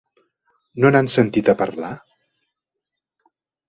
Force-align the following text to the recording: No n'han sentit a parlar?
No 0.85 0.91
n'han 0.95 1.11
sentit 1.17 1.53
a 1.55 1.57
parlar? 1.63 1.95